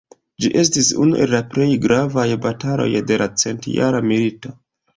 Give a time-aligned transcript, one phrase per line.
[0.45, 4.59] Ĝi estis unu el la plej gravaj bataloj de la Centjara Milito.